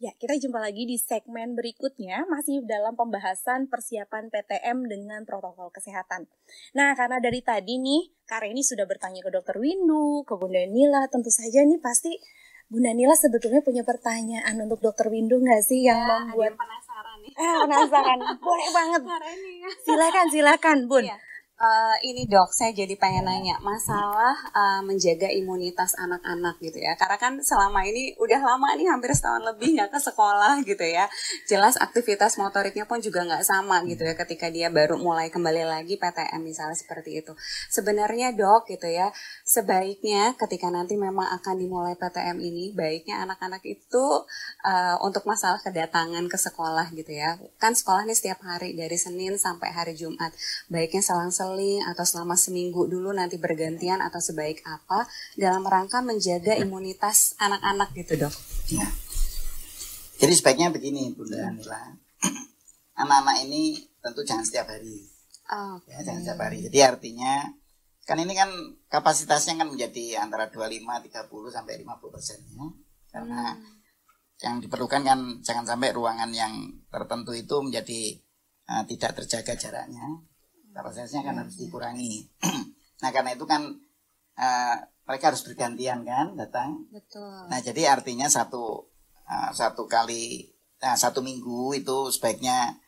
Ya, 0.00 0.16
kita 0.16 0.32
jumpa 0.40 0.56
lagi 0.56 0.88
di 0.88 0.96
segmen 0.96 1.52
berikutnya, 1.52 2.24
masih 2.24 2.64
dalam 2.64 2.96
pembahasan 2.96 3.68
persiapan 3.68 4.32
PTM 4.32 4.88
dengan 4.88 5.28
protokol 5.28 5.68
kesehatan. 5.68 6.24
Nah, 6.72 6.96
karena 6.96 7.20
dari 7.20 7.44
tadi 7.44 7.76
nih, 7.76 8.08
Kak 8.24 8.48
Reni 8.48 8.64
sudah 8.64 8.88
bertanya 8.88 9.20
ke 9.20 9.28
dokter 9.28 9.60
Windu, 9.60 10.24
ke 10.24 10.40
Bunda 10.40 10.64
Nila, 10.64 11.04
tentu 11.12 11.28
saja 11.28 11.68
nih 11.68 11.76
pasti 11.84 12.16
Bunda 12.72 12.96
Nila 12.96 13.12
sebetulnya 13.12 13.60
punya 13.60 13.84
pertanyaan 13.84 14.56
untuk 14.64 14.80
dokter 14.80 15.12
Windu 15.12 15.36
nggak 15.36 15.68
sih 15.68 15.84
yang 15.84 16.00
ya, 16.00 16.32
membuat... 16.32 16.56
penasaran 16.56 17.16
nih. 17.20 17.32
Ah, 17.36 17.60
penasaran. 17.68 18.18
Boleh 18.40 18.68
banget. 18.72 19.02
Ya. 19.04 19.68
Silakan, 19.84 20.26
silakan, 20.32 20.78
Bun. 20.88 21.04
Iya. 21.04 21.20
Uh, 21.60 21.92
ini 22.08 22.24
dok, 22.24 22.56
saya 22.56 22.72
jadi 22.72 22.96
pengen 22.96 23.28
nanya 23.28 23.60
masalah 23.60 24.32
uh, 24.56 24.80
menjaga 24.80 25.28
imunitas 25.28 25.92
anak-anak 25.92 26.56
gitu 26.56 26.80
ya. 26.80 26.96
Karena 26.96 27.20
kan 27.20 27.36
selama 27.44 27.84
ini 27.84 28.16
udah 28.16 28.40
lama 28.40 28.72
nih 28.80 28.88
hampir 28.88 29.12
setahun 29.12 29.44
lebih 29.44 29.76
nggak 29.76 29.92
ke 29.92 30.00
sekolah 30.00 30.64
gitu 30.64 30.80
ya. 30.80 31.04
Jelas 31.44 31.76
aktivitas 31.76 32.40
motoriknya 32.40 32.88
pun 32.88 33.04
juga 33.04 33.28
nggak 33.28 33.44
sama 33.44 33.84
gitu 33.84 34.08
ya 34.08 34.16
ketika 34.16 34.48
dia 34.48 34.72
baru 34.72 34.96
mulai 34.96 35.28
kembali 35.28 35.68
lagi 35.68 36.00
PTM 36.00 36.40
misalnya 36.40 36.80
seperti 36.80 37.20
itu. 37.20 37.36
Sebenarnya 37.68 38.32
dok 38.32 38.64
gitu 38.64 38.88
ya, 38.88 39.12
sebaiknya 39.44 40.40
ketika 40.40 40.72
nanti 40.72 40.96
memang 40.96 41.28
akan 41.28 41.60
dimulai 41.60 41.92
PTM 41.92 42.40
ini, 42.40 42.72
baiknya 42.72 43.28
anak-anak 43.28 43.60
itu 43.68 44.24
uh, 44.64 44.96
untuk 45.04 45.28
masalah 45.28 45.60
kedatangan 45.60 46.24
ke 46.24 46.40
sekolah 46.40 46.88
gitu 46.96 47.12
ya. 47.12 47.36
Kan 47.60 47.76
sekolah 47.76 48.08
nih 48.08 48.16
setiap 48.16 48.40
hari 48.48 48.72
dari 48.72 48.96
Senin 48.96 49.36
sampai 49.36 49.68
hari 49.76 49.92
Jumat. 49.92 50.32
Baiknya 50.72 51.04
selang-seling 51.04 51.49
seling 51.50 51.82
atau 51.82 52.06
selama 52.06 52.38
seminggu 52.38 52.86
dulu 52.86 53.10
nanti 53.10 53.34
bergantian 53.42 53.98
atau 53.98 54.22
sebaik 54.22 54.62
apa 54.62 55.10
dalam 55.34 55.66
rangka 55.66 55.98
menjaga 55.98 56.54
imunitas 56.54 57.34
anak-anak 57.42 57.90
gitu 57.98 58.14
dok? 58.22 58.34
Ya. 58.70 58.86
Jadi 60.22 60.32
sebaiknya 60.36 60.70
begini 60.70 61.10
Bunda 61.16 61.50
Nila, 61.50 61.96
anak-anak 63.02 63.36
ini 63.48 63.82
tentu 63.98 64.22
jangan 64.22 64.44
setiap 64.46 64.70
hari, 64.70 65.02
oh, 65.50 65.80
ya, 65.90 66.04
jangan 66.06 66.20
setiap 66.22 66.40
hari. 66.44 66.58
Jadi 66.70 66.78
artinya 66.84 67.50
kan 68.04 68.16
ini 68.20 68.32
kan 68.36 68.50
kapasitasnya 68.92 69.58
kan 69.58 69.68
menjadi 69.70 70.20
antara 70.22 70.52
25, 70.52 70.82
30 70.82 71.56
sampai 71.56 71.74
50 71.82 72.14
persen 72.14 72.38
ya, 72.42 72.66
karena 73.16 73.54
hmm. 73.54 74.44
yang 74.44 74.54
diperlukan 74.60 75.02
kan 75.04 75.20
jangan 75.40 75.64
sampai 75.64 75.94
ruangan 75.94 76.30
yang 76.34 76.52
tertentu 76.90 77.32
itu 77.32 77.56
menjadi 77.62 78.18
uh, 78.66 78.82
tidak 78.88 79.14
terjaga 79.22 79.54
jaraknya 79.54 80.26
kapasitasnya 80.74 81.22
kan 81.26 81.36
harus 81.42 81.56
dikurangi. 81.58 82.28
nah 83.02 83.10
karena 83.10 83.34
itu 83.34 83.44
kan 83.46 83.62
uh, 84.38 84.76
mereka 85.06 85.34
harus 85.34 85.42
bergantian 85.42 86.06
kan 86.06 86.38
datang. 86.38 86.86
Betul. 86.94 87.50
Nah 87.50 87.58
jadi 87.58 87.90
artinya 87.90 88.30
satu 88.30 88.90
uh, 89.26 89.50
satu 89.50 89.90
kali 89.90 90.50
nah, 90.78 90.94
satu 90.94 91.20
minggu 91.20 91.74
itu 91.74 92.10
sebaiknya 92.14 92.78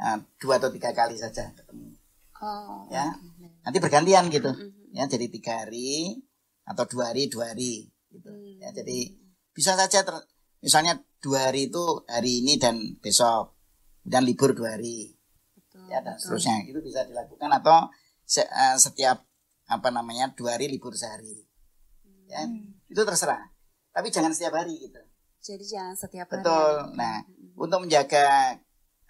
uh, 0.00 0.18
dua 0.36 0.60
atau 0.60 0.68
tiga 0.68 0.92
kali 0.92 1.16
saja 1.16 1.50
ketemu. 1.56 1.96
Oh. 2.40 2.88
Ya 2.92 3.16
nanti 3.64 3.78
bergantian 3.80 4.28
gitu. 4.28 4.50
Mm 4.52 4.60
-hmm. 4.60 4.96
Ya 4.96 5.04
jadi 5.08 5.26
tiga 5.28 5.64
hari 5.64 6.20
atau 6.64 6.84
dua 6.86 7.12
hari 7.12 7.28
dua 7.28 7.52
hari 7.52 7.88
gitu. 8.12 8.30
Mm. 8.30 8.60
Ya 8.60 8.68
jadi 8.76 9.16
bisa 9.50 9.74
saja 9.76 10.06
ter, 10.06 10.16
misalnya 10.60 11.00
dua 11.20 11.50
hari 11.50 11.68
itu 11.68 12.04
hari 12.08 12.44
ini 12.44 12.56
dan 12.56 12.96
besok 13.00 13.56
dan 14.04 14.24
libur 14.24 14.56
dua 14.56 14.76
hari 14.76 15.19
ya 15.90 15.98
dan 16.00 16.14
seterusnya 16.14 16.62
itu 16.70 16.78
bisa 16.78 17.02
dilakukan 17.02 17.50
atau 17.50 17.90
se 18.22 18.46
uh, 18.46 18.78
setiap 18.78 19.26
apa 19.66 19.88
namanya 19.90 20.30
dua 20.38 20.54
hari 20.54 20.70
libur 20.70 20.94
sehari 20.94 21.42
ya 22.30 22.46
hmm. 22.46 22.86
itu 22.86 23.02
terserah 23.02 23.50
tapi 23.90 24.14
jangan 24.14 24.30
setiap 24.30 24.54
hari 24.54 24.78
gitu 24.78 25.02
jadi 25.42 25.64
jangan 25.66 25.94
setiap 25.98 26.30
hari 26.30 26.46
betul 26.46 26.74
nah 26.94 27.26
hmm. 27.26 27.58
untuk 27.58 27.78
menjaga 27.82 28.54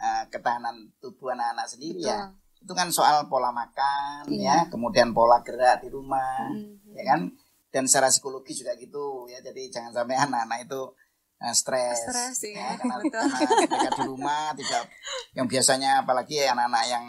uh, 0.01 0.25
ketahanan 0.33 0.89
tubuh 1.05 1.37
anak-anak 1.37 1.69
sendiri 1.69 2.01
ya, 2.01 2.33
betul. 2.33 2.41
ya 2.41 2.41
itu 2.61 2.73
kan 2.77 2.89
soal 2.93 3.25
pola 3.33 3.49
makan 3.53 4.29
iya. 4.29 4.65
ya 4.65 4.73
kemudian 4.73 5.17
pola 5.17 5.41
gerak 5.41 5.81
di 5.81 5.89
rumah 5.89 6.49
hmm. 6.53 6.93
ya 6.93 7.05
kan 7.09 7.21
dan 7.73 7.89
secara 7.89 8.13
psikologi 8.13 8.53
juga 8.53 8.77
gitu 8.77 9.25
ya 9.33 9.41
jadi 9.41 9.73
jangan 9.73 9.93
sampai 9.97 10.17
anak-anak 10.29 10.69
itu 10.69 10.81
uh, 11.41 11.55
stres. 11.57 11.99
Stres 12.07 12.39
ya, 12.47 12.77
ya 12.77 12.79
karena, 12.79 12.97
karena 13.09 13.37
mereka 13.67 13.91
di 13.97 14.03
rumah 14.07 14.53
tidak 14.55 14.85
yang 15.35 15.47
biasanya 15.49 15.91
apalagi 16.05 16.45
anak-anak 16.45 16.85
yang 16.87 17.05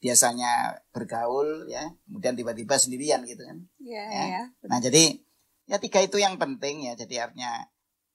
biasanya 0.00 0.80
bergaul 0.90 1.68
ya, 1.68 1.84
kemudian 2.08 2.34
tiba-tiba 2.34 2.74
sendirian 2.76 3.20
gitu 3.24 3.44
kan. 3.44 3.58
Iya, 3.80 4.04
ya. 4.10 4.24
ya. 4.26 4.42
Nah, 4.66 4.78
jadi 4.80 5.20
ya 5.68 5.76
tiga 5.78 6.00
itu 6.00 6.16
yang 6.18 6.40
penting 6.40 6.88
ya. 6.88 6.96
Jadi 6.96 7.20
artinya 7.20 7.64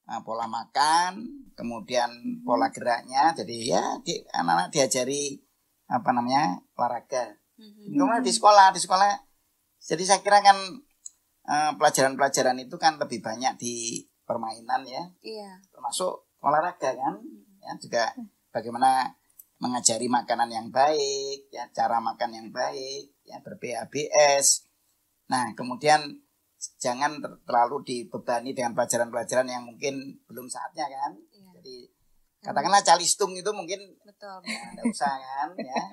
uh, 0.10 0.22
pola 0.26 0.50
makan, 0.50 1.24
kemudian 1.54 2.10
hmm. 2.10 2.42
pola 2.44 2.74
geraknya. 2.74 3.38
Jadi 3.38 3.70
ya 3.70 4.02
di, 4.02 4.22
anak-anak 4.34 4.74
diajari 4.74 5.40
apa 5.86 6.10
namanya? 6.12 6.60
olahraga. 6.76 7.38
Hmm. 7.56 7.94
Kemudian 7.96 8.26
di 8.26 8.34
sekolah, 8.34 8.74
di 8.74 8.82
sekolah 8.82 9.26
jadi 9.86 10.04
saya 10.04 10.20
kira 10.26 10.42
kan 10.42 10.58
eh, 11.46 11.72
pelajaran-pelajaran 11.78 12.58
uh, 12.58 12.64
itu 12.66 12.76
kan 12.82 12.98
lebih 12.98 13.22
banyak 13.22 13.54
di 13.62 14.02
permainan 14.25 14.81
ya. 14.84 15.03
Iya. 15.22 15.62
Termasuk 15.72 16.25
olahraga 16.41 16.91
kan. 16.91 17.16
Ya, 17.62 17.72
juga 17.81 18.03
bagaimana 18.53 19.13
mengajari 19.58 20.06
makanan 20.12 20.52
yang 20.52 20.68
baik, 20.69 21.50
ya, 21.50 21.66
cara 21.72 21.97
makan 22.03 22.30
yang 22.34 22.47
baik, 22.52 23.09
ya, 23.24 23.40
ber-PABS. 23.41 24.68
Nah, 25.31 25.56
kemudian 25.58 26.25
jangan 26.78 27.22
terlalu 27.46 27.81
dibebani 27.86 28.52
dengan 28.53 28.74
pelajaran-pelajaran 28.74 29.47
yang 29.47 29.63
mungkin 29.66 30.19
belum 30.28 30.50
saatnya 30.50 30.86
kan. 30.90 31.13
Iya. 31.34 31.50
Jadi 31.62 31.78
katakanlah 32.46 32.81
calistung 32.86 33.34
itu 33.34 33.50
mungkin 33.50 33.80
betul, 34.06 34.38
betul. 34.46 34.86
usah 34.92 35.13
kan 35.13 35.50
ya. 35.57 35.84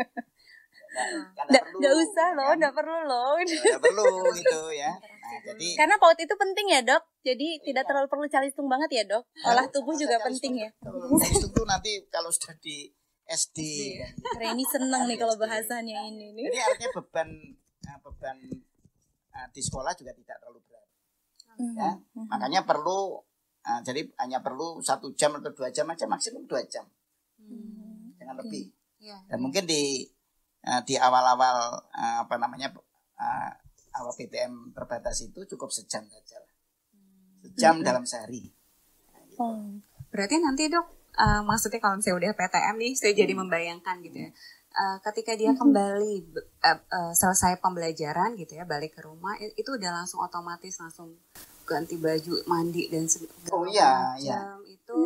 Nggak 1.80 1.94
usah 2.04 2.36
loh, 2.36 2.52
nggak 2.52 2.74
perlu 2.76 2.98
loh. 3.08 3.40
Nggak 3.40 3.80
perlu 3.80 4.28
gitu 4.36 4.76
ya. 4.76 4.92
Nah, 5.32 5.40
jadi 5.48 5.68
karena 5.80 5.96
paut 5.96 6.18
itu 6.20 6.34
penting 6.36 6.66
ya 6.68 6.80
dok. 6.84 7.02
Jadi 7.24 7.46
iya. 7.56 7.64
tidak 7.64 7.84
terlalu 7.88 8.08
perlu 8.12 8.26
calistung 8.28 8.68
banget 8.68 8.90
ya 9.00 9.02
dok. 9.08 9.24
Olah 9.48 9.64
tubuh 9.72 9.96
juga 9.96 10.20
penting 10.20 10.68
ya. 10.68 10.70
Calistung 10.84 11.52
tuh 11.56 11.64
nanti 11.64 12.04
kalau 12.12 12.28
sudah 12.28 12.52
di 12.60 12.92
SD. 13.24 13.58
Reni 14.36 14.64
seneng 14.68 15.08
nih 15.08 15.16
kalau 15.16 15.40
bahasanya 15.40 16.04
ini 16.04 16.36
nih. 16.36 16.52
Jadi 16.52 16.58
artinya 16.60 16.90
beban 17.00 17.28
uh, 17.88 17.98
beban 18.04 18.36
uh, 19.32 19.48
di 19.48 19.60
sekolah 19.64 19.96
juga 19.96 20.12
tidak 20.12 20.36
terlalu 20.44 20.60
berat. 20.68 20.88
Hmm. 21.56 21.74
Ya, 21.76 21.90
hmm. 21.96 22.28
makanya 22.28 22.60
perlu 22.68 23.24
uh, 23.64 23.80
jadi 23.80 24.04
hanya 24.20 24.44
perlu 24.44 24.84
satu 24.84 25.16
jam 25.16 25.32
atau 25.40 25.52
dua 25.56 25.72
jam 25.72 25.88
aja 25.88 26.04
maksimum 26.04 26.44
dua 26.44 26.64
jam, 26.68 26.84
hmm. 27.40 28.20
jangan 28.20 28.36
lebih. 28.44 28.72
Ya. 29.00 29.16
Dan 29.32 29.40
mungkin 29.40 29.64
di 29.64 30.06
di 30.86 30.94
awal-awal 30.94 31.74
apa 32.22 32.38
namanya 32.38 32.70
awal 33.96 34.12
PTM 34.16 34.72
terbatas 34.72 35.20
itu 35.24 35.40
cukup 35.54 35.68
sejam 35.72 36.04
saja 36.08 36.36
lah. 36.40 36.52
Sejam 37.42 37.74
hmm. 37.80 37.86
dalam 37.86 38.04
sehari. 38.06 38.48
Nah, 39.12 39.22
gitu. 39.28 39.42
oh. 39.42 39.80
Berarti 40.12 40.36
nanti 40.44 40.68
dok, 40.68 40.86
uh, 41.16 41.40
maksudnya 41.44 41.80
kalau 41.80 41.96
misalnya 41.96 42.18
udah 42.20 42.32
PTM 42.36 42.76
nih, 42.76 42.92
saya 42.96 43.12
jadi 43.16 43.32
hmm. 43.32 43.40
membayangkan 43.46 43.96
gitu 44.04 44.18
ya. 44.28 44.30
Uh, 44.72 44.96
ketika 45.04 45.36
dia 45.36 45.52
hmm. 45.52 45.60
kembali 45.60 46.14
uh, 46.64 46.80
uh, 46.80 47.12
selesai 47.12 47.60
pembelajaran 47.60 48.36
gitu 48.40 48.56
ya, 48.56 48.64
balik 48.64 48.96
ke 48.96 49.04
rumah, 49.04 49.36
itu 49.40 49.68
udah 49.68 49.90
langsung 49.92 50.24
otomatis 50.24 50.76
langsung 50.80 51.16
ganti 51.64 51.96
baju, 51.96 52.44
mandi 52.48 52.88
dan 52.92 53.08
segala 53.08 53.32
oh, 53.52 53.64
iya, 53.68 54.16
iya. 54.20 54.38
Itu 54.68 54.96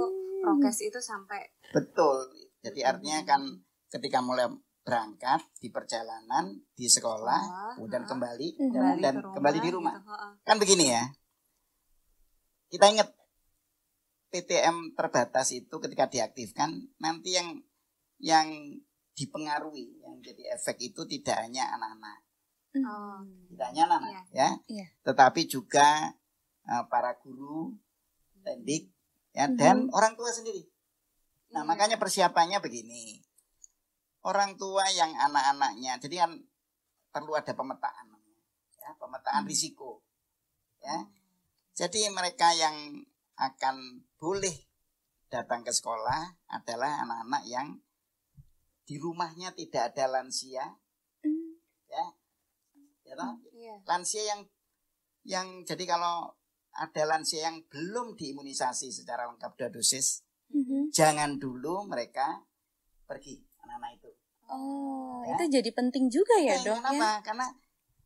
prokes 0.43 0.83
itu 0.87 0.99
sampai 1.03 1.43
betul. 1.75 2.31
Jadi 2.63 2.83
artinya 2.83 3.23
kan 3.27 3.43
ketika 3.91 4.23
mulai 4.23 4.51
berangkat 4.87 5.43
di 5.59 5.75
perjalanan 5.75 6.63
di 6.79 6.87
sekolah 6.87 7.43
oh, 7.43 7.73
kemudian 7.75 8.07
kembali, 8.07 8.55
kembali 8.55 9.03
dan, 9.03 9.19
rumah, 9.19 9.35
kembali 9.35 9.59
di 9.59 9.71
rumah 9.75 9.99
gitu. 9.99 10.15
kan 10.47 10.57
begini 10.63 10.95
ya 10.95 11.03
kita 12.71 12.95
ingat 12.95 13.11
PTM 14.31 14.95
terbatas 14.95 15.51
itu 15.51 15.75
ketika 15.83 16.07
diaktifkan 16.07 16.87
nanti 17.03 17.35
yang 17.35 17.59
yang 18.23 18.47
dipengaruhi 19.19 19.99
yang 20.07 20.23
jadi 20.23 20.55
efek 20.55 20.79
itu 20.79 21.03
tidak 21.11 21.35
hanya 21.43 21.67
anak-anak 21.75 22.19
oh. 22.87 23.27
tidak 23.51 23.67
hanya 23.75 23.83
anak-anak 23.91 24.25
iya. 24.31 24.39
ya 24.39 24.51
iya. 24.71 24.87
tetapi 25.03 25.51
juga 25.51 26.15
uh, 26.71 26.87
para 26.87 27.19
guru 27.27 27.75
pendik 28.47 28.95
ya 29.35 29.51
mm-hmm. 29.51 29.59
dan 29.59 29.91
orang 29.91 30.15
tua 30.15 30.31
sendiri 30.31 30.63
nah 31.51 31.67
iya. 31.67 31.69
makanya 31.75 31.99
persiapannya 31.99 32.63
begini 32.63 33.26
orang 34.27 34.59
tua 34.59 34.83
yang 34.91 35.15
anak-anaknya 35.15 36.03
jadi 36.03 36.27
kan 36.27 36.33
perlu 37.15 37.39
ada 37.39 37.55
pemetaan 37.55 38.13
ya 38.77 38.91
pemetaan 38.99 39.47
hmm. 39.47 39.51
risiko 39.51 40.03
ya 40.83 41.07
jadi 41.79 42.11
mereka 42.11 42.51
yang 42.59 43.07
akan 43.37 44.03
boleh 44.19 44.57
datang 45.31 45.63
ke 45.63 45.71
sekolah 45.71 46.51
adalah 46.51 47.07
anak-anak 47.07 47.43
yang 47.47 47.69
di 48.87 48.99
rumahnya 48.99 49.55
tidak 49.55 49.95
ada 49.95 50.19
lansia 50.19 50.75
hmm. 51.23 51.51
ya 51.91 52.05
ya 53.07 53.15
toh? 53.15 53.35
Yeah. 53.55 53.79
lansia 53.87 54.23
yang 54.27 54.41
yang 55.27 55.47
jadi 55.67 55.97
kalau 55.97 56.35
ada 56.77 57.03
lansia 57.09 57.49
yang 57.49 57.65
belum 57.67 58.15
diimunisasi 58.19 58.93
secara 58.93 59.27
lengkap 59.31 59.55
dua 59.57 59.71
dosis 59.73 60.27
Mhm. 60.53 60.95
jangan 60.95 61.43
dulu 61.43 61.87
mereka 61.91 62.47
pergi 63.07 63.43
anak-anak 63.67 63.99
itu. 63.99 64.11
Oh, 64.47 65.27
Ya. 65.27 65.35
itu 65.35 65.59
jadi 65.59 65.71
penting 65.75 66.07
juga 66.07 66.39
ya, 66.39 66.55
Dok 66.57 66.71
ya. 66.71 66.75
kenapa? 66.79 67.09
Karena 67.21 67.47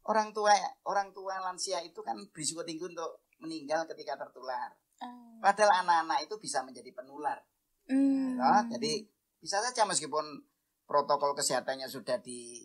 orang 0.03 0.33
tua 0.33 0.57
orang 0.83 1.13
tua 1.13 1.37
lansia 1.39 1.85
itu 1.85 2.01
kan 2.01 2.17
berisiko 2.33 2.65
tinggi 2.65 2.89
untuk 2.89 3.21
meninggal 3.39 3.85
ketika 3.87 4.17
tertular. 4.17 4.73
Oh. 5.01 5.37
Padahal 5.39 5.85
anak-anak 5.85 6.25
itu 6.25 6.35
bisa 6.37 6.61
menjadi 6.61 6.89
penular. 6.91 7.37
Hmm. 7.85 8.37
Ya, 8.37 8.65
jadi 8.71 9.05
bisa 9.37 9.61
saja 9.61 9.85
meskipun 9.85 10.25
protokol 10.85 11.33
kesehatannya 11.33 11.87
sudah 11.87 12.17
di 12.19 12.65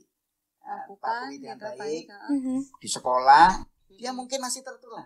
eh, 0.60 0.84
patuhi 0.98 1.38
dengan 1.38 1.60
gitu, 1.62 1.78
baik 1.78 2.04
di 2.80 2.88
sekolah, 2.90 3.62
dia 3.92 4.10
Hmm. 4.10 4.18
mungkin 4.18 4.40
masih 4.40 4.64
tertular. 4.64 5.06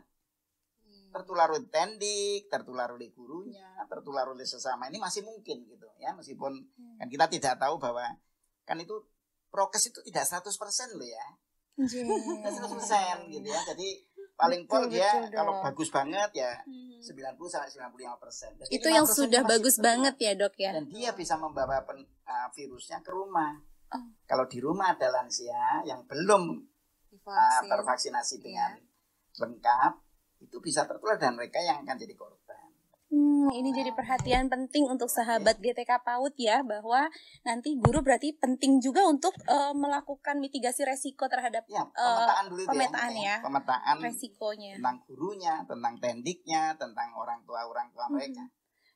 Iya. 1.09 1.13
Tertular 1.15 1.47
oleh 1.49 1.65
tendik, 1.67 2.41
tertular 2.47 2.87
oleh 2.87 3.09
gurunya, 3.09 3.65
tertular 3.83 4.25
oleh 4.25 4.45
sesama. 4.45 4.85
Ini 4.85 4.97
masih 4.97 5.21
mungkin 5.21 5.65
gitu 5.65 5.89
ya, 5.97 6.13
meskipun 6.13 6.53
Hmm. 6.53 6.95
kan 6.97 7.07
kita 7.07 7.25
tidak 7.27 7.57
tahu 7.57 7.75
bahwa 7.75 8.05
kan 8.63 8.77
itu 8.77 8.93
prokes 9.49 9.89
itu 9.89 9.99
tidak 10.03 10.23
100% 10.23 10.53
loh 10.93 11.03
ya. 11.03 11.25
Jee. 11.79 12.03
Tidak 12.43 12.53
100% 12.53 13.25
gitu 13.27 13.47
ya. 13.47 13.61
Jadi 13.65 14.03
paling 14.35 14.67
pol 14.67 14.85
dia 14.87 15.09
betul, 15.17 15.31
kalau 15.33 15.53
Dok. 15.55 15.63
bagus 15.65 15.89
banget 15.89 16.29
ya 16.33 16.51
Hmm. 16.61 16.99
90 16.99 17.49
sampai 17.49 17.71
95%. 17.71 18.59
Jadi 18.59 18.69
Itu 18.69 18.87
yang 18.87 19.03
5% 19.03 19.15
sudah 19.17 19.41
bagus 19.43 19.75
banget 19.79 20.15
ya, 20.19 20.31
Dok 20.35 20.55
ya. 20.55 20.71
Dan 20.75 20.85
dia 20.85 21.09
bisa 21.11 21.33
membawa 21.35 21.79
pen- 21.81 22.05
uh, 22.23 22.47
virusnya 22.51 22.99
ke 22.99 23.09
rumah. 23.09 23.55
Oh. 23.89 24.05
Kalau 24.23 24.45
di 24.45 24.59
rumah 24.59 24.93
ada 24.93 25.07
lansia 25.09 25.81
yang 25.81 26.03
belum 26.05 26.61
uh, 27.25 27.61
tervaksinasi 27.63 28.37
Iya. 28.37 28.43
dengan 28.43 28.71
lengkap, 29.39 29.93
itu 30.39 30.57
bisa 30.59 30.83
tertular 30.83 31.15
dan 31.15 31.35
mereka 31.35 31.59
yang 31.59 31.83
akan 31.83 31.95
jadi 31.95 32.15
korban. 32.15 32.37
Hmm, 33.09 33.49
ini 33.49 33.73
jadi 33.73 33.89
perhatian 33.89 34.47
penting 34.47 34.85
untuk 34.85 35.09
sahabat 35.09 35.57
GTK 35.57 35.97
PAUD 35.99 36.37
ya 36.37 36.61
bahwa 36.61 37.09
nanti 37.41 37.73
guru 37.73 38.05
berarti 38.05 38.37
penting 38.37 38.77
juga 38.77 39.01
untuk 39.03 39.33
eh, 39.41 39.73
melakukan 39.73 40.37
mitigasi 40.37 40.85
resiko 40.85 41.25
terhadap 41.25 41.65
Ya, 41.65 41.89
pemetaan 41.89 42.45
dulu 42.47 42.61
Eh, 42.61 42.69
pemetaan 42.69 43.09
penting. 43.09 43.25
ya. 43.25 43.35
Pemetaan 43.41 43.95
resikonya. 43.97 44.73
tentang 44.77 44.97
gurunya, 45.03 45.53
tentang 45.65 45.95
tendiknya, 45.97 46.77
tentang 46.77 47.09
orang 47.15 47.41
tua 47.43 47.65
orang 47.65 47.89
tua 47.89 48.05
Mhm. 48.05 48.13
mereka. 48.13 48.43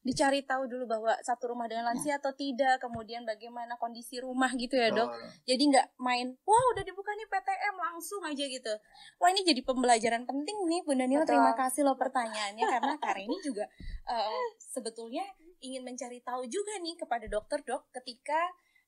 Dicari 0.04 0.44
tahu 0.44 0.68
dulu 0.68 0.84
bahwa 0.86 1.16
satu 1.24 1.56
rumah 1.56 1.72
dengan 1.72 1.88
lansia 1.90 2.20
atau 2.20 2.36
tidak, 2.36 2.78
kemudian 2.84 3.24
bagaimana 3.24 3.80
kondisi 3.80 4.20
rumah 4.20 4.52
gitu 4.54 4.76
ya, 4.76 4.92
Dok. 4.92 5.10
Betul. 5.10 5.28
Jadi 5.48 5.64
nggak 5.72 5.88
main, 6.04 6.28
wah 6.44 6.64
udah 6.76 6.84
dibuka 6.84 7.16
nih 7.16 7.28
PTM 7.32 7.76
langsung 7.80 8.22
aja 8.28 8.44
gitu. 8.44 8.74
Wah 9.18 9.32
ini 9.32 9.42
jadi 9.48 9.64
pembelajaran 9.64 10.28
penting 10.28 10.58
nih 10.68 10.84
Bunda 10.84 11.08
Nila. 11.08 11.24
Betul. 11.24 11.40
Terima 11.40 11.54
kasih 11.56 11.82
loh 11.88 11.96
pertanyaannya 11.96 12.66
karena 12.68 12.94
Kak 13.00 13.18
ini 13.18 13.38
juga 13.40 13.66
eh, 14.12 14.48
sebetulnya 14.60 15.24
ingin 15.64 15.88
mencari 15.88 16.20
tahu 16.20 16.44
juga 16.52 16.76
nih 16.84 17.00
kepada 17.00 17.26
dokter 17.32 17.64
dok 17.64 17.88
ketika 17.96 18.36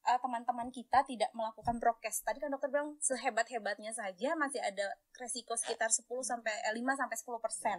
eh, 0.05 0.19
teman-teman 0.21 0.69
kita 0.69 1.01
tidak 1.03 1.33
melakukan 1.33 1.81
prokes. 1.81 2.21
Tadi 2.21 2.37
kan 2.37 2.53
dokter 2.53 2.69
bilang 2.69 2.93
sehebat-hebatnya 3.01 3.91
saja 3.91 4.37
masih 4.37 4.61
ada 4.61 4.93
resiko 5.17 5.57
sekitar 5.57 5.89
10 5.89 6.05
sampai 6.21 6.53
eh, 6.69 6.73
5 6.73 7.01
sampai 7.01 7.17
10 7.17 7.41
persen 7.41 7.77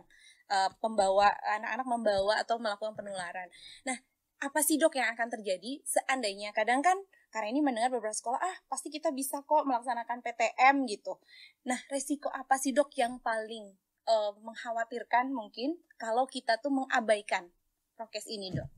eh, 0.50 0.70
pembawa 0.82 1.30
anak-anak 1.58 1.86
membawa 1.86 2.34
atau 2.42 2.58
melakukan 2.58 2.98
penularan. 2.98 3.48
Nah 3.86 3.96
apa 4.36 4.60
sih 4.60 4.76
dok 4.76 5.00
yang 5.00 5.08
akan 5.16 5.32
terjadi 5.32 5.80
seandainya 5.88 6.52
kadang 6.52 6.84
kan 6.84 7.00
karena 7.32 7.56
ini 7.56 7.64
mendengar 7.64 7.88
beberapa 7.88 8.12
sekolah 8.12 8.36
ah 8.36 8.56
pasti 8.68 8.92
kita 8.92 9.08
bisa 9.08 9.40
kok 9.46 9.64
melaksanakan 9.64 10.20
PTM 10.20 10.84
gitu. 10.90 11.16
Nah 11.64 11.78
resiko 11.88 12.28
apa 12.28 12.60
sih 12.60 12.76
dok 12.76 12.92
yang 13.00 13.22
paling 13.22 13.72
eh, 14.04 14.32
mengkhawatirkan 14.42 15.32
mungkin 15.32 15.78
kalau 15.96 16.28
kita 16.28 16.60
tuh 16.60 16.74
mengabaikan 16.74 17.48
prokes 17.96 18.28
ini 18.28 18.52
dok? 18.52 18.68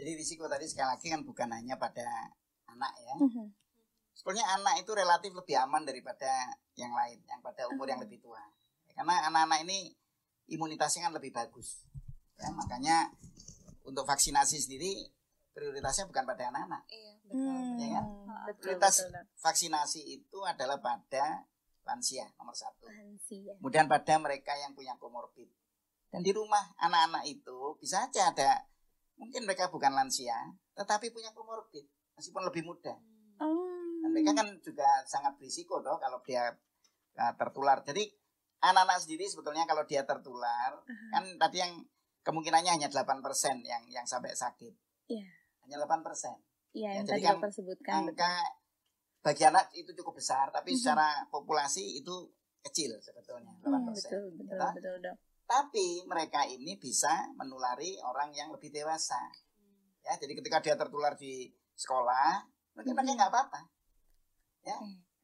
Jadi 0.00 0.16
risiko 0.16 0.48
tadi 0.48 0.64
sekali 0.64 0.96
lagi 0.96 1.06
kan 1.12 1.20
bukan 1.28 1.48
hanya 1.52 1.76
pada 1.76 2.08
anak 2.74 2.92
ya. 3.00 3.14
Mhm. 3.18 3.46
Sebenarnya 4.14 4.46
anak 4.60 4.74
itu 4.84 4.90
relatif 4.92 5.30
lebih 5.32 5.56
aman 5.56 5.82
daripada 5.86 6.28
yang 6.76 6.92
lain, 6.92 7.18
yang 7.24 7.40
pada 7.40 7.64
umur 7.72 7.88
yang 7.88 8.00
lebih 8.04 8.20
tua. 8.20 8.40
Karena 8.92 9.32
anak-anak 9.32 9.64
ini 9.64 9.96
imunitasnya 10.52 11.08
kan 11.08 11.14
lebih 11.16 11.32
bagus. 11.32 11.88
Ya, 12.36 12.52
makanya 12.52 13.08
untuk 13.86 14.04
vaksinasi 14.04 14.60
sendiri 14.60 15.08
prioritasnya 15.56 16.04
bukan 16.04 16.24
pada 16.28 16.52
anak-anak. 16.52 16.82
Iya, 16.88 17.12
betul. 17.24 17.38
Hmm, 17.40 17.76
Ya 17.80 17.88
kan? 17.96 18.04
betul, 18.44 18.56
Prioritas 18.60 18.94
betul, 19.00 19.12
Dok. 19.12 19.24
vaksinasi 19.40 20.00
itu 20.04 20.38
adalah 20.44 20.78
pada 20.78 21.24
lansia 21.88 22.26
nomor 22.36 22.52
satu. 22.54 22.86
Lansia. 22.86 23.56
Kemudian 23.56 23.88
pada 23.88 24.14
mereka 24.20 24.52
yang 24.56 24.76
punya 24.76 24.94
komorbid. 25.00 25.48
Dan 26.10 26.20
di 26.20 26.34
rumah 26.34 26.74
anak-anak 26.76 27.24
itu 27.24 27.78
bisa 27.78 28.04
aja 28.04 28.34
ada 28.34 28.50
mungkin 29.16 29.44
mereka 29.46 29.70
bukan 29.70 29.94
lansia, 29.94 30.34
tetapi 30.74 31.12
punya 31.12 31.30
komorbid 31.32 31.86
meskipun 32.20 32.44
lebih 32.44 32.62
muda. 32.62 32.94
Hmm. 33.40 34.04
Dan 34.04 34.08
mereka 34.12 34.32
kan 34.36 34.48
juga 34.60 34.86
sangat 35.04 35.34
berisiko 35.36 35.80
toh 35.80 35.96
kalau 35.96 36.20
dia 36.20 36.52
uh, 37.16 37.32
tertular. 37.34 37.80
Jadi 37.80 38.04
anak-anak 38.60 39.00
sendiri 39.00 39.24
sebetulnya 39.24 39.64
kalau 39.64 39.88
dia 39.88 40.04
tertular 40.04 40.84
kan 41.10 41.24
tadi 41.36 41.56
yang 41.58 41.72
kemungkinannya 42.20 42.76
hanya 42.76 42.88
8% 42.92 43.24
yang 43.64 43.82
yang 43.88 44.04
sampai 44.04 44.36
sakit. 44.36 44.76
Iya. 45.08 45.24
Hanya 45.64 45.80
8%. 45.80 46.04
Iya 46.70 47.00
yang 47.00 47.04
jadi 47.04 47.10
tadi 47.10 47.22
kan 47.24 47.34
dokter 47.40 47.50
sebutkan. 47.50 47.92
betul. 48.04 48.12
Angka 48.12 48.32
bagi 49.20 49.42
anak 49.44 49.64
itu 49.74 49.90
cukup 49.92 50.16
besar, 50.16 50.48
tapi 50.48 50.72
Mhm. 50.72 50.78
secara 50.78 51.08
populasi 51.28 51.98
itu 51.98 52.28
kecil 52.60 52.96
sebetulnya 53.00 53.52
8%. 53.58 53.64
Hmm, 53.64 53.92
betul 53.92 54.24
betul 54.36 54.56
Ya. 54.56 54.68
betul 54.72 54.94
dok. 55.00 55.16
Tapi 55.44 55.86
mereka 56.06 56.46
ini 56.46 56.78
bisa 56.78 57.10
menulari 57.34 57.98
orang 58.00 58.30
yang 58.30 58.48
lebih 58.48 58.70
dewasa. 58.70 59.18
Ya, 60.00 60.14
jadi 60.16 60.32
ketika 60.32 60.62
dia 60.62 60.78
tertular 60.78 61.18
di 61.18 61.50
sekolah, 61.80 62.44
mungkin 62.76 62.92
mereka 62.92 63.08
Mhm. 63.08 63.18
nggak 63.18 63.32
apa-apa. 63.32 63.60
Ya, 64.60 64.76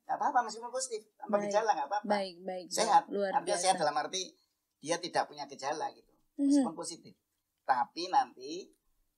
nggak 0.02 0.16
apa-apa 0.16 0.38
meskipun 0.42 0.72
positif, 0.72 1.04
tanpa 1.14 1.36
Baik. 1.36 1.44
gejala 1.46 1.70
nggak 1.74 1.88
apa-apa. 1.92 2.08
Baik 2.08 2.36
baik. 2.40 2.66
Sehat. 2.72 3.04
Luar 3.08 3.28
Artinya 3.30 3.44
biasa. 3.52 3.62
sehat 3.62 3.76
dalam 3.76 3.94
arti 3.94 4.22
dia 4.78 4.96
tidak 4.96 5.24
punya 5.26 5.44
gejala 5.44 5.92
gitu, 5.92 6.12
Mhm. 6.34 6.48
meskipun 6.48 6.74
positif. 6.74 7.14
Tapi 7.62 8.08
nanti 8.08 8.72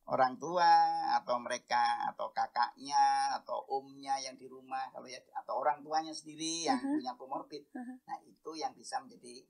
orang 0.08 0.34
tua 0.34 0.66
atau 1.14 1.36
mereka 1.38 1.84
atau 2.08 2.32
kakaknya 2.32 2.98
atau 3.36 3.60
omnya 3.68 4.16
yang 4.16 4.34
di 4.34 4.48
rumah 4.48 4.88
kalau 4.88 5.04
ya 5.04 5.20
atau 5.36 5.60
orang 5.60 5.84
tuanya 5.84 6.10
sendiri 6.10 6.64
yang 6.64 6.80
Mhm. 6.80 6.96
punya 6.96 7.12
komorbid, 7.14 7.62
Mhm. 7.70 7.94
nah 8.02 8.16
itu 8.18 8.50
yang 8.56 8.72
bisa 8.72 8.98
menjadi 8.98 9.44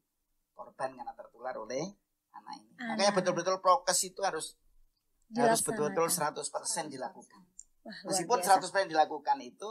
korban 0.52 0.92
karena 0.92 1.14
tertular 1.14 1.54
oleh 1.54 1.86
anak 2.34 2.54
ini. 2.58 2.74
Anak. 2.76 2.98
Makanya 2.98 3.12
betul-betul 3.14 3.56
prokes 3.58 4.02
itu 4.04 4.20
harus 4.20 4.58
harus 5.30 5.60
Dilaksanakan. 5.60 5.66
betul-betul 5.68 6.06
100% 6.10 6.86
dilakukan. 6.88 7.42
Wah, 7.88 8.12
Meskipun 8.12 8.38
biasa. 8.44 8.60
100% 8.60 8.92
dilakukan 8.92 9.40
itu 9.40 9.70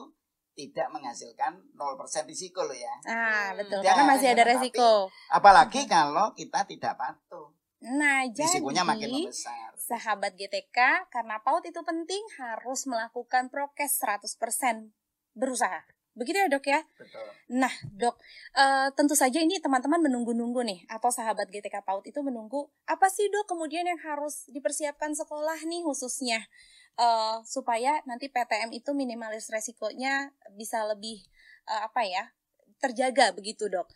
tidak 0.58 0.90
menghasilkan 0.90 1.54
0% 1.78 2.26
risiko 2.26 2.66
loh 2.66 2.74
ya. 2.74 2.94
Ah 3.06 3.54
betul 3.54 3.78
Ya, 3.86 3.94
karena 3.94 4.18
masih 4.18 4.34
ada 4.34 4.44
resiko. 4.44 5.14
Apalagi 5.30 5.86
kalau 5.86 6.34
kita 6.34 6.66
tidak 6.66 6.98
patuh. 6.98 7.54
Nah 7.78 8.26
jadi 8.26 8.58
Risikonya 8.58 8.82
makin 8.82 9.30
membesar. 9.30 9.70
sahabat 9.78 10.34
GTK 10.34 11.14
karena 11.14 11.38
PAUD 11.46 11.70
itu 11.70 11.78
penting 11.86 12.26
harus 12.42 12.90
melakukan 12.90 13.54
prokes 13.54 14.02
100% 14.02 14.90
berusaha. 15.38 15.86
Begitu 16.18 16.42
ya 16.42 16.50
dok 16.50 16.66
ya? 16.66 16.82
Betul. 16.98 17.22
Nah 17.54 17.70
dok, 17.94 18.18
eh, 18.58 18.90
tentu 18.98 19.14
saja 19.14 19.38
ini 19.38 19.62
teman-teman 19.62 20.02
menunggu-nunggu 20.02 20.66
nih 20.66 20.80
atau 20.90 21.14
sahabat 21.14 21.54
GTK 21.54 21.86
PAUD 21.86 22.10
itu 22.10 22.18
menunggu 22.26 22.66
apa 22.90 23.14
sih 23.14 23.30
dok 23.30 23.46
kemudian 23.46 23.86
yang 23.86 24.02
harus 24.02 24.50
dipersiapkan 24.50 25.14
sekolah 25.14 25.62
nih 25.70 25.86
khususnya 25.86 26.42
eh, 26.98 27.38
supaya 27.46 28.01
nanti 28.10 28.27
PTM 28.27 28.74
itu 28.74 28.92
minimalis 28.98 29.48
resikonya 29.48 30.34
bisa 30.58 30.84
lebih 30.89 31.22
eh, 31.70 31.82
apa 31.86 32.01
ya 32.04 32.34
terjaga 32.82 33.34
begitu 33.34 33.70
dok. 33.70 33.88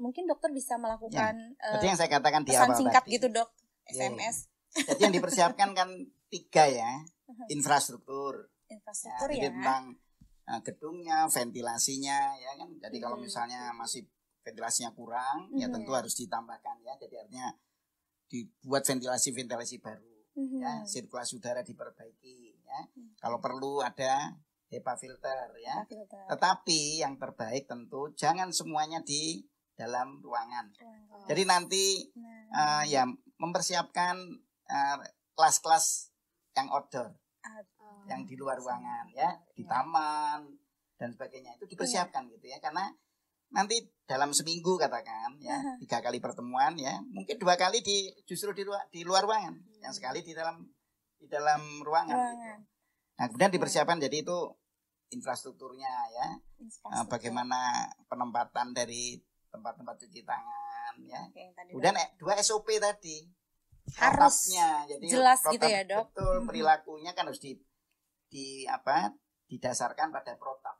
Mungkin 0.00 0.26
dokter 0.26 0.50
bisa 0.50 0.76
melakukan 0.76 1.54
eh, 1.56 1.74
Jadi 1.78 1.86
yang 1.86 1.98
saya 1.98 2.10
katakan 2.10 2.42
di 2.42 2.52
pesan 2.52 2.68
awal 2.70 2.78
singkat 2.78 3.04
tadi. 3.06 3.14
gitu 3.16 3.26
dok, 3.30 3.50
SMS 3.86 4.36
Jadi 4.70 5.00
yang 5.02 5.14
dipersiapkan 5.14 5.70
kan 5.74 5.88
tiga 6.30 6.64
ya. 6.70 7.02
Infrastruktur. 7.50 8.50
Ya, 8.70 8.78
infrastruktur 8.78 9.28
jadi 9.34 9.50
ya. 9.50 9.50
tentang 9.50 9.82
uh, 10.46 10.60
gedungnya, 10.62 11.26
ventilasinya 11.26 12.38
ya 12.38 12.54
kan. 12.54 12.70
Jadi 12.78 12.96
kalau 13.02 13.18
Mhm. 13.18 13.26
misalnya 13.26 13.74
masih 13.74 14.06
ventilasinya 14.46 14.94
kurang, 14.94 15.50
ya 15.58 15.66
Mhm. 15.66 15.74
tentu 15.74 15.90
harus 15.90 16.14
ditambahkan 16.14 16.86
ya. 16.86 16.94
Jadi 17.02 17.14
artinya 17.18 17.50
dibuat 18.30 18.86
ventilasi-ventilasi 18.86 19.82
baru 19.82 20.09
Mhm. 20.40 20.58
ya, 20.58 20.72
sirkulasi 20.82 21.36
udara 21.36 21.60
diperbaiki 21.60 22.36
ya. 22.58 22.80
Hmm. 22.88 23.12
Kalau 23.14 23.38
perlu 23.38 23.80
ada 23.80 24.32
HEPA 24.66 24.96
filter 24.96 25.52
ya. 25.58 25.84
Filter. 25.84 26.24
Tetapi 26.26 26.80
yang 26.98 27.14
terbaik 27.14 27.66
tentu 27.66 28.08
jangan 28.14 28.48
semuanya 28.48 29.02
di 29.02 29.44
dalam 29.74 30.20
ruangan. 30.20 30.72
Ruang- 30.72 31.26
Jadi 31.26 31.42
nanti 31.44 31.84
Nah, 32.14 32.80
uh, 32.80 32.84
ya 32.84 33.04
mempersiapkan 33.36 34.16
uh, 34.66 34.96
kelas-kelas 35.34 36.12
yang 36.52 36.68
outdoor, 36.68 37.08
Oh. 37.80 38.04
yang 38.04 38.22
di 38.22 38.36
luar 38.36 38.56
ruangan 38.56 39.08
ya, 39.10 39.32
di 39.50 39.64
taman 39.64 40.44
dan 40.94 41.08
sebagainya 41.08 41.56
itu 41.56 41.64
dipersiapkan 41.66 42.28
gitu 42.28 42.46
ya 42.46 42.60
karena 42.60 42.92
nanti 43.50 43.76
dalam 44.04 44.30
seminggu 44.30 44.74
katakan 44.74 45.38
ya 45.38 45.54
tiga 45.78 45.98
kali 45.98 46.18
pertemuan 46.18 46.74
ya 46.74 46.98
mungkin 47.08 47.34
dua 47.36 47.54
kali 47.54 47.78
di 47.78 48.10
justru 48.24 48.50
di 48.50 48.62
luar 48.62 48.82
di 48.88 49.02
luar 49.02 49.22
ruangan 49.22 49.54
yang 49.78 49.90
sekali 49.90 50.20
di 50.20 50.30
dalam 50.30 50.62
di 51.14 51.26
dalam 51.26 51.60
ruangan. 51.80 52.16
gitu. 52.16 52.56
Nah, 53.14 53.26
kemudian 53.26 53.52
dipersiapkan 53.52 54.00
jadi 54.00 54.24
itu 54.24 54.38
infrastrukturnya 55.10 55.90
ya, 56.10 56.26
Eh, 56.56 56.62
Infrastruktur. 56.62 57.10
bagaimana 57.10 57.60
penempatan 58.06 58.72
dari 58.72 59.18
tempat-tempat 59.46 59.98
cuci 59.98 60.22
tangan 60.22 60.94
ya. 61.02 61.20
Oke, 61.26 61.44
Kemudian 61.68 61.94
eh, 61.94 62.08
dua 62.16 62.38
SOP 62.38 62.70
tadi. 62.78 63.26
Harus 63.90 64.54
Protapnya. 64.54 64.70
jadi 64.86 65.06
jelas 65.10 65.40
gitu 65.42 65.58
protap 65.58 65.68
ya, 65.68 65.82
Dok. 65.82 66.04
Betul, 66.08 66.36
Mhm. 66.38 66.46
perilakunya 66.46 67.10
kan 67.12 67.26
harus 67.26 67.42
di 67.42 67.58
di 68.26 68.64
apa? 68.64 69.10
didasarkan 69.44 70.14
pada 70.14 70.38
protap. 70.38 70.78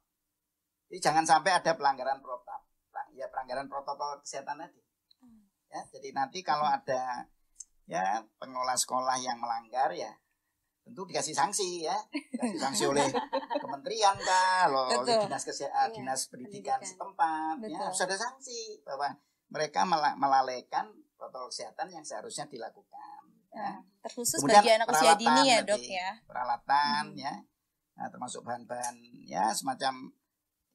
Jadi 0.90 0.98
jangan 1.00 1.22
sampai 1.22 1.54
ada 1.54 1.72
pelanggaran 1.72 2.18
protap. 2.18 2.66
Ya 3.10 3.26
pelanggaran 3.26 3.66
protokol 3.66 4.18
kesehatan 4.20 4.58
tadi. 4.58 4.80
Hmm. 5.18 5.46
Ya, 5.66 5.80
jadi 5.88 6.10
nanti 6.10 6.42
kalau 6.42 6.64
ada 6.64 7.30
ya 7.84 8.02
pengelola 8.36 8.74
sekolah 8.74 9.18
yang 9.18 9.36
melanggar 9.36 9.90
ya 9.90 10.14
tentu 10.80 11.02
dikasih 11.04 11.34
sanksi 11.34 11.84
ya 11.84 11.94
dikasih 12.32 12.56
sanksi 12.56 12.82
oleh 12.86 13.02
kementerian 13.62 14.14
kah 14.16 14.66
lo- 14.66 14.88
oleh 14.96 15.20
dinas 15.20 15.42
kesehatan 15.42 15.90
Iya, 15.90 15.96
dinas 15.96 16.20
pendidikan, 16.26 16.78
pendidikan. 16.78 16.80
setempat 16.80 17.54
ya 17.66 17.78
harus 17.80 18.00
ada 18.00 18.16
sanksi 18.16 18.58
bahwa 18.80 19.10
mereka 19.48 19.82
mela- 19.82 20.14
melalaikan 20.16 20.86
protokol 21.14 21.50
kesehatan 21.50 21.90
yang 21.90 22.02
seharusnya 22.02 22.46
dilakukan 22.46 23.22
ya. 23.50 23.58
Nah, 23.60 23.76
terkhusus 24.00 24.38
Kemudian 24.38 24.62
bagi 24.62 24.70
anak 24.72 24.86
usia 24.88 24.98
peralatan 24.98 25.18
dini 25.20 25.42
ya. 25.44 25.58
Dok 25.60 25.82
ya. 25.84 26.10
peralatan 26.24 27.04
Mhm. 27.10 27.18
ya 27.18 27.34
nah, 27.92 28.06
termasuk 28.08 28.40
bahan-bahan 28.40 28.96
ya 29.26 29.44
semacam 29.50 29.94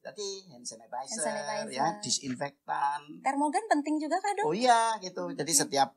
tadi 0.05 0.45
hand 0.47 0.61
sanitizer, 0.61 1.17
Hand 1.17 1.23
sanitizer. 1.25 1.73
ya 1.73 1.85
disinfektan 1.97 3.01
Termogan 3.19 3.65
penting 3.65 3.97
juga 3.97 4.17
kah, 4.17 4.31
Dok? 4.33 4.45
oh 4.45 4.53
iya 4.53 4.93
gitu 4.99 5.33
jadi 5.33 5.49
Mhm. 5.49 5.59
setiap 5.59 5.89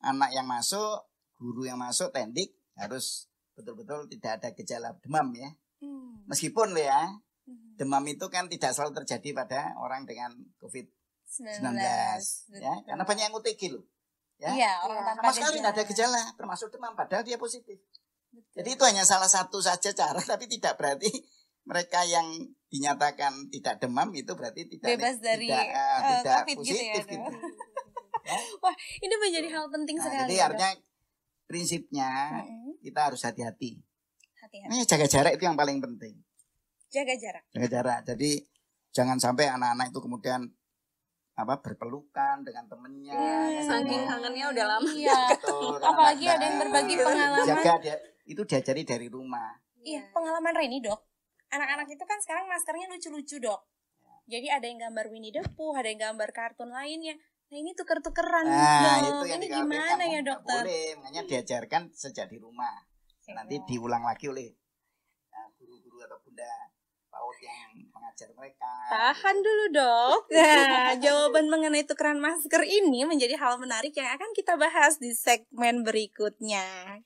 anak 0.00 0.30
yang 0.30 0.44
masuk 0.44 1.06
guru 1.34 1.64
yang 1.64 1.78
masuk 1.78 2.10
tendik 2.10 2.50
harus 2.74 3.30
betul-betul 3.52 4.10
tidak 4.10 4.42
ada 4.42 4.48
gejala 4.50 4.90
demam 4.98 5.30
ya 5.32 5.54
Hmm. 5.78 6.26
meskipun 6.26 6.72
loh 6.72 6.82
ya 6.82 7.14
Hmm. 7.44 7.76
demam 7.76 8.02
itu 8.04 8.26
kan 8.26 8.48
tidak 8.48 8.72
selalu 8.72 8.98
terjadi 8.98 9.30
pada 9.36 9.60
orang 9.76 10.02
dengan 10.02 10.32
covid 10.58 10.88
19 11.24 11.76
19. 12.50 12.58
ya 12.58 12.74
karena 12.84 13.02
banyak 13.02 13.24
yang 13.24 13.34
OTG 13.34 13.62
loh 13.70 13.84
ya. 14.36 14.50
Iya, 14.50 14.72
orang 14.82 14.98
tanpa 15.04 15.22
sama 15.22 15.32
sekali 15.32 15.56
tidak 15.58 15.72
ada 15.72 15.84
gejala 15.84 16.22
termasuk 16.34 16.68
demam 16.68 16.92
padahal 16.92 17.22
dia 17.22 17.36
positif 17.36 17.78
Jadi 18.50 18.66
itu 18.68 18.82
hanya 18.82 19.06
salah 19.06 19.30
satu 19.30 19.62
saja 19.62 19.94
cara, 19.94 20.18
tapi 20.26 20.50
tidak 20.50 20.74
berarti 20.74 21.06
mereka 21.64 22.02
yang 22.02 22.26
dinyatakan 22.74 23.32
tidak 23.54 23.78
demam 23.78 24.10
itu 24.10 24.34
berarti 24.34 24.66
tidak 24.66 24.98
Bebas 24.98 25.22
dari, 25.22 25.46
tidak, 25.46 25.62
eh, 25.62 25.78
eh, 25.78 26.02
tidak 26.18 26.34
COVID 26.42 26.56
gitu 26.58 26.74
ya, 26.74 26.74
positif 26.74 27.04
Dok. 27.06 27.08
gitu. 27.14 27.30
Ini 28.98 29.14
menjadi 29.20 29.48
hal 29.54 29.64
penting 29.70 29.96
Nah, 30.00 30.04
sekali. 30.10 30.26
jadi 30.26 30.34
ya, 30.34 30.44
artinya 30.50 30.72
prinsipnya. 31.46 32.10
Mm-mm. 32.42 32.72
kita 32.82 33.00
harus 33.00 33.20
hati-hati. 33.22 33.78
Hati-hati. 34.42 34.68
Nah, 34.74 34.82
jaga 34.82 35.06
jarak 35.06 35.32
itu 35.38 35.44
yang 35.46 35.56
paling 35.56 35.78
penting. 35.78 36.18
Jaga 36.90 37.14
jarak. 37.14 37.44
Jaga 37.54 37.68
jarak. 37.70 38.00
Jadi 38.10 38.30
jangan 38.90 39.16
sampai 39.22 39.48
anak-anak 39.50 39.94
itu 39.94 40.00
kemudian 40.02 40.40
apa 41.34 41.58
berpelukan 41.58 42.42
dengan 42.46 42.64
temennya. 42.66 43.14
Hmm. 43.14 43.50
ya, 43.50 43.62
Saking 43.66 44.02
gitu. 44.02 44.10
kangennya 44.10 44.46
udah 44.50 44.64
lama. 44.66 44.90
Iya. 44.90 45.18
Betul, 45.34 45.78
Apalagi 45.82 46.24
ada 46.26 46.44
yang 46.44 46.58
berbagi 46.58 46.94
pengalaman. 46.98 47.46
Jaga 47.46 47.72
dia, 47.82 47.96
itu 48.26 48.42
diajari 48.42 48.82
dari 48.82 49.06
rumah. 49.10 49.50
Iya, 49.84 50.10
pengalaman 50.10 50.54
Reni, 50.54 50.80
Dok. 50.80 51.13
Anak-anak 51.54 51.86
itu 51.86 52.04
kan 52.04 52.18
sekarang 52.18 52.44
maskernya 52.46 52.90
lucu-lucu, 52.90 53.38
Dok. 53.38 53.60
Jadi 54.26 54.48
ada 54.48 54.64
yang 54.64 54.80
gambar 54.80 55.12
Winnie 55.12 55.30
the 55.30 55.44
Pooh, 55.52 55.76
ada 55.76 55.86
yang 55.86 56.00
gambar 56.00 56.32
kartun 56.32 56.72
lainnya. 56.72 57.14
Nah, 57.52 57.56
ini 57.60 57.70
tuker-tukeran, 57.76 58.46
Nah, 58.48 58.98
Dok. 58.98 59.22
itu 59.22 59.26
yang 59.30 59.42
ini 59.44 59.46
gimana 59.52 60.02
ya, 60.02 60.20
Dokter? 60.24 60.64
Boleh, 60.64 60.96
makanya 60.98 61.22
diajarkan 61.28 61.82
sejak 61.92 62.26
di 62.26 62.40
rumah. 62.40 62.72
Nanti 63.30 63.56
Iya. 63.56 63.64
diulang 63.64 64.04
lagi 64.04 64.28
oleh 64.28 64.52
uh, 65.30 65.48
guru-guru 65.56 65.96
atau 66.04 66.20
bunda 66.20 66.44
PAUD 67.08 67.38
yang 67.40 67.72
mengajar 67.88 68.28
mereka. 68.36 68.68
Tahan 68.90 69.36
dulu 69.40 69.64
dok. 69.72 70.18
Nah, 70.34 70.92
jawaban 71.00 71.48
mengenai 71.48 71.88
tukeran 71.88 72.20
masker 72.20 72.68
ini 72.68 73.08
menjadi 73.08 73.40
hal 73.40 73.56
menarik 73.56 73.96
yang 73.96 74.12
akan 74.12 74.36
kita 74.36 74.60
bahas 74.60 75.00
di 75.00 75.16
segmen 75.16 75.86
berikutnya. 75.86 77.00